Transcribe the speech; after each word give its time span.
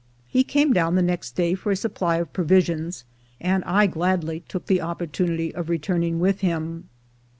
He 0.27 0.43
came 0.43 0.73
down 0.73 0.95
the 0.95 1.03
next 1.03 1.33
day 1.35 1.53
for 1.53 1.71
a 1.71 1.75
supply 1.75 2.15
of 2.17 2.33
provisions, 2.33 3.03
and 3.39 3.63
I 3.65 3.85
gladly 3.85 4.39
took 4.47 4.65
the 4.65 4.81
op 4.81 4.99
portunity 4.99 5.53
of 5.53 5.69
returning 5.69 6.19
with 6.19 6.39
him. 6.39 6.89